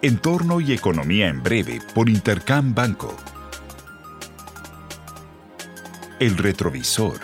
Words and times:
Entorno 0.00 0.60
y 0.60 0.72
economía 0.72 1.26
en 1.26 1.42
breve 1.42 1.80
por 1.92 2.08
Intercam 2.08 2.72
Banco. 2.72 3.12
El 6.20 6.38
retrovisor. 6.38 7.18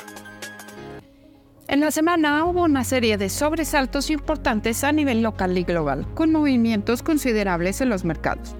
En 1.68 1.78
la 1.78 1.92
semana 1.92 2.44
hubo 2.44 2.64
una 2.64 2.82
serie 2.82 3.16
de 3.16 3.28
sobresaltos 3.28 4.10
importantes 4.10 4.82
a 4.82 4.90
nivel 4.90 5.22
local 5.22 5.56
y 5.56 5.62
global, 5.62 6.04
con 6.14 6.32
movimientos 6.32 7.04
considerables 7.04 7.80
en 7.80 7.90
los 7.90 8.04
mercados. 8.04 8.56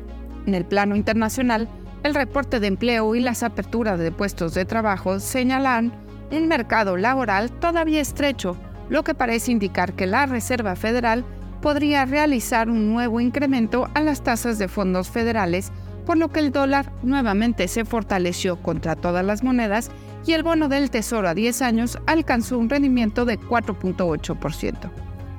En 0.46 0.54
el 0.54 0.64
plano 0.64 0.94
internacional, 0.94 1.68
el 2.04 2.14
reporte 2.14 2.60
de 2.60 2.68
empleo 2.68 3.16
y 3.16 3.20
las 3.20 3.42
aperturas 3.42 3.98
de 3.98 4.12
puestos 4.12 4.54
de 4.54 4.64
trabajo 4.64 5.18
señalan 5.18 5.92
un 6.30 6.46
mercado 6.46 6.96
laboral 6.96 7.50
todavía 7.50 8.00
estrecho, 8.00 8.56
lo 8.88 9.02
que 9.02 9.14
parece 9.14 9.50
indicar 9.50 9.94
que 9.94 10.06
la 10.06 10.26
Reserva 10.26 10.76
Federal 10.76 11.24
podría 11.64 12.04
realizar 12.04 12.68
un 12.68 12.92
nuevo 12.92 13.22
incremento 13.22 13.88
a 13.94 14.02
las 14.02 14.22
tasas 14.22 14.58
de 14.58 14.68
fondos 14.68 15.08
federales, 15.08 15.72
por 16.04 16.18
lo 16.18 16.28
que 16.28 16.40
el 16.40 16.52
dólar 16.52 16.92
nuevamente 17.02 17.68
se 17.68 17.86
fortaleció 17.86 18.60
contra 18.60 18.96
todas 18.96 19.24
las 19.24 19.42
monedas 19.42 19.90
y 20.26 20.32
el 20.32 20.42
bono 20.42 20.68
del 20.68 20.90
Tesoro 20.90 21.26
a 21.26 21.32
10 21.32 21.62
años 21.62 21.98
alcanzó 22.04 22.58
un 22.58 22.68
rendimiento 22.68 23.24
de 23.24 23.40
4.8%. 23.40 24.90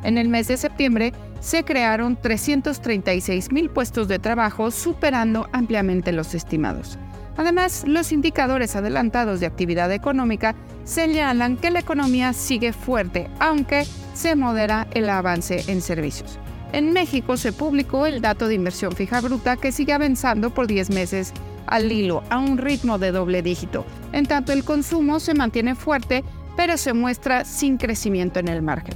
En 0.04 0.18
el 0.18 0.28
mes 0.28 0.48
de 0.48 0.58
septiembre 0.58 1.14
se 1.42 1.64
crearon 1.64 2.16
336 2.20 3.52
mil 3.52 3.70
puestos 3.70 4.08
de 4.08 4.18
trabajo, 4.18 4.72
superando 4.72 5.48
ampliamente 5.52 6.12
los 6.12 6.34
estimados. 6.34 6.98
Además, 7.38 7.84
los 7.86 8.12
indicadores 8.12 8.76
adelantados 8.76 9.42
de 9.42 9.46
actividad 9.46 9.92
económica 9.92 10.56
señalan 10.86 11.58
que 11.58 11.72
la 11.72 11.80
economía 11.80 12.32
sigue 12.32 12.72
fuerte, 12.72 13.30
aunque 13.40 13.86
se 14.14 14.36
modera 14.36 14.88
el 14.92 15.10
avance 15.10 15.66
en 15.68 15.82
servicios. 15.82 16.40
En 16.72 16.94
México 16.94 17.38
se 17.38 17.52
publicó 17.52 18.06
el 18.06 18.22
dato 18.22 18.48
de 18.48 18.56
inversión 18.56 18.94
fija 18.94 19.22
bruta 19.22 19.58
que 19.58 19.72
sigue 19.72 19.94
avanzando 19.94 20.52
por 20.52 20.68
10 20.68 20.90
meses 20.92 21.34
al 21.68 21.92
hilo 21.92 22.24
a 22.30 22.38
un 22.38 22.58
ritmo 22.58 22.98
de 22.98 23.12
doble 23.12 23.42
dígito. 23.42 23.86
En 24.12 24.26
tanto, 24.26 24.54
el 24.54 24.64
consumo 24.64 25.20
se 25.20 25.34
mantiene 25.34 25.76
fuerte, 25.76 26.24
pero 26.56 26.78
se 26.78 26.94
muestra 26.94 27.44
sin 27.44 27.78
crecimiento 27.78 28.40
en 28.40 28.48
el 28.48 28.62
margen. 28.62 28.96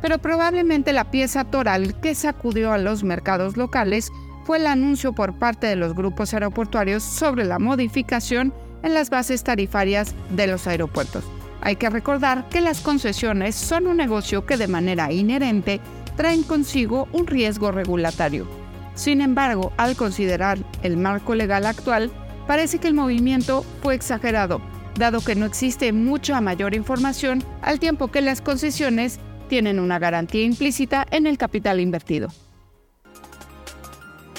Pero 0.00 0.18
probablemente 0.18 0.92
la 0.92 1.10
pieza 1.10 1.44
toral 1.44 1.98
que 2.00 2.14
sacudió 2.14 2.72
a 2.72 2.78
los 2.78 3.04
mercados 3.04 3.56
locales 3.56 4.10
fue 4.44 4.58
el 4.58 4.66
anuncio 4.66 5.14
por 5.14 5.38
parte 5.38 5.66
de 5.66 5.76
los 5.76 5.94
grupos 5.94 6.34
aeroportuarios 6.34 7.02
sobre 7.02 7.44
la 7.44 7.58
modificación 7.58 8.52
en 8.84 8.94
las 8.94 9.10
bases 9.10 9.42
tarifarias 9.42 10.14
de 10.30 10.46
los 10.46 10.68
aeropuertos. 10.68 11.24
Hay 11.60 11.76
que 11.76 11.90
recordar 11.90 12.48
que 12.50 12.60
las 12.60 12.80
concesiones 12.80 13.56
son 13.56 13.86
un 13.86 13.96
negocio 13.96 14.44
que 14.44 14.56
de 14.56 14.68
manera 14.68 15.10
inherente 15.10 15.80
traen 16.16 16.42
consigo 16.42 17.08
un 17.12 17.26
riesgo 17.26 17.72
regulatorio. 17.72 18.46
Sin 18.94 19.20
embargo, 19.20 19.72
al 19.76 19.96
considerar 19.96 20.58
el 20.82 20.96
marco 20.96 21.34
legal 21.34 21.66
actual, 21.66 22.12
parece 22.46 22.78
que 22.78 22.86
el 22.86 22.94
movimiento 22.94 23.64
fue 23.82 23.94
exagerado, 23.94 24.60
dado 24.98 25.20
que 25.20 25.34
no 25.34 25.46
existe 25.46 25.92
mucha 25.92 26.40
mayor 26.40 26.74
información 26.74 27.42
al 27.62 27.80
tiempo 27.80 28.08
que 28.08 28.20
las 28.20 28.40
concesiones 28.40 29.18
tienen 29.48 29.80
una 29.80 29.98
garantía 29.98 30.42
implícita 30.42 31.06
en 31.10 31.26
el 31.26 31.38
capital 31.38 31.80
invertido. 31.80 32.28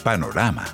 Panorama. 0.04 0.66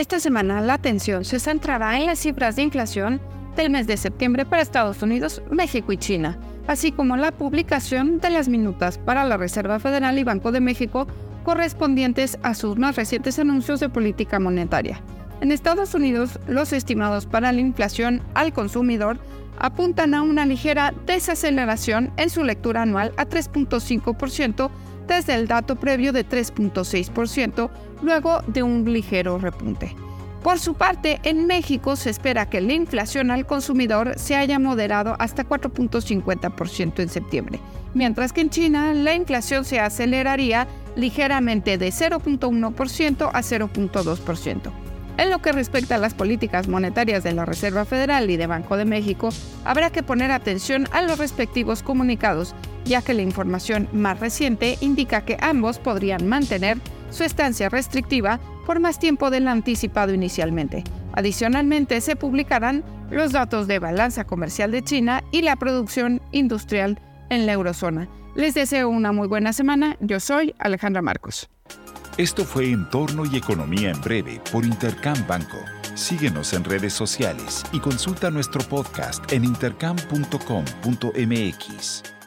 Esta 0.00 0.18
semana 0.18 0.62
la 0.62 0.72
atención 0.72 1.26
se 1.26 1.38
centrará 1.38 1.98
en 1.98 2.06
las 2.06 2.20
cifras 2.20 2.56
de 2.56 2.62
inflación 2.62 3.20
del 3.54 3.68
mes 3.68 3.86
de 3.86 3.98
septiembre 3.98 4.46
para 4.46 4.62
Estados 4.62 5.02
Unidos, 5.02 5.42
México 5.50 5.92
y 5.92 5.98
China, 5.98 6.38
así 6.66 6.90
como 6.90 7.18
la 7.18 7.32
publicación 7.32 8.18
de 8.18 8.30
las 8.30 8.48
minutas 8.48 8.96
para 8.96 9.26
la 9.26 9.36
Reserva 9.36 9.78
Federal 9.78 10.18
y 10.18 10.24
Banco 10.24 10.52
de 10.52 10.60
México 10.60 11.06
correspondientes 11.44 12.38
a 12.42 12.54
sus 12.54 12.78
más 12.78 12.96
recientes 12.96 13.38
anuncios 13.38 13.78
de 13.78 13.90
política 13.90 14.40
monetaria. 14.40 15.02
En 15.42 15.52
Estados 15.52 15.92
Unidos, 15.92 16.40
los 16.48 16.72
estimados 16.72 17.26
para 17.26 17.52
la 17.52 17.60
inflación 17.60 18.22
al 18.32 18.54
consumidor 18.54 19.18
apuntan 19.58 20.14
a 20.14 20.22
una 20.22 20.46
ligera 20.46 20.94
desaceleración 21.04 22.10
en 22.16 22.30
su 22.30 22.42
lectura 22.42 22.80
anual 22.80 23.12
a 23.18 23.26
3.5% 23.26 24.70
desde 25.10 25.34
el 25.34 25.48
dato 25.48 25.76
previo 25.76 26.12
de 26.12 26.26
3.6%, 26.26 27.68
luego 28.00 28.42
de 28.46 28.62
un 28.62 28.90
ligero 28.90 29.38
repunte. 29.38 29.94
Por 30.42 30.58
su 30.58 30.74
parte, 30.74 31.20
en 31.24 31.46
México 31.46 31.96
se 31.96 32.08
espera 32.08 32.48
que 32.48 32.62
la 32.62 32.72
inflación 32.72 33.30
al 33.30 33.44
consumidor 33.44 34.14
se 34.16 34.36
haya 34.36 34.58
moderado 34.58 35.16
hasta 35.18 35.44
4.50% 35.44 37.00
en 37.00 37.08
septiembre, 37.10 37.60
mientras 37.92 38.32
que 38.32 38.40
en 38.40 38.50
China 38.50 38.94
la 38.94 39.14
inflación 39.14 39.64
se 39.66 39.80
aceleraría 39.80 40.66
ligeramente 40.96 41.76
de 41.76 41.88
0.1% 41.88 43.30
a 43.32 43.40
0.2%. 43.40 44.72
En 45.18 45.28
lo 45.28 45.42
que 45.42 45.52
respecta 45.52 45.96
a 45.96 45.98
las 45.98 46.14
políticas 46.14 46.68
monetarias 46.68 47.22
de 47.22 47.32
la 47.32 47.44
Reserva 47.44 47.84
Federal 47.84 48.30
y 48.30 48.38
de 48.38 48.46
Banco 48.46 48.78
de 48.78 48.86
México, 48.86 49.28
habrá 49.66 49.90
que 49.90 50.02
poner 50.02 50.30
atención 50.30 50.88
a 50.92 51.02
los 51.02 51.18
respectivos 51.18 51.82
comunicados, 51.82 52.54
ya 52.84 53.02
que 53.02 53.14
la 53.14 53.22
información 53.22 53.88
más 53.92 54.20
reciente 54.20 54.78
indica 54.80 55.24
que 55.24 55.36
ambos 55.40 55.78
podrían 55.78 56.26
mantener 56.26 56.78
su 57.10 57.24
estancia 57.24 57.68
restrictiva 57.68 58.40
por 58.66 58.80
más 58.80 58.98
tiempo 58.98 59.30
del 59.30 59.48
anticipado 59.48 60.14
inicialmente. 60.14 60.84
Adicionalmente, 61.12 62.00
se 62.00 62.16
publicarán 62.16 62.84
los 63.10 63.32
datos 63.32 63.66
de 63.66 63.78
balanza 63.78 64.24
comercial 64.24 64.70
de 64.70 64.82
China 64.82 65.22
y 65.32 65.42
la 65.42 65.56
producción 65.56 66.22
industrial 66.32 66.98
en 67.30 67.46
la 67.46 67.52
eurozona. 67.52 68.08
Les 68.34 68.54
deseo 68.54 68.88
una 68.88 69.12
muy 69.12 69.28
buena 69.28 69.52
semana. 69.52 69.96
Yo 70.00 70.20
soy 70.20 70.54
Alejandra 70.58 71.02
Marcos. 71.02 71.50
Esto 72.16 72.44
fue 72.44 72.70
Entorno 72.70 73.24
y 73.24 73.36
Economía 73.36 73.90
en 73.90 74.00
Breve 74.00 74.40
por 74.52 74.64
Intercam 74.64 75.26
Banco. 75.26 75.58
Síguenos 75.94 76.52
en 76.52 76.64
redes 76.64 76.92
sociales 76.92 77.64
y 77.72 77.80
consulta 77.80 78.30
nuestro 78.30 78.62
podcast 78.62 79.32
en 79.32 79.44
intercam.com.mx. 79.44 82.19